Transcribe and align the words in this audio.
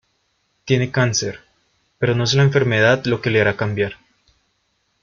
Tiene 0.65 0.89
cáncer, 0.89 1.41
pero 1.99 2.15
no 2.15 2.23
es 2.23 2.33
la 2.33 2.41
enfermedad 2.41 3.05
lo 3.05 3.21
que 3.21 3.29
le 3.29 3.39
hará 3.39 3.55
cambiar. 3.55 3.97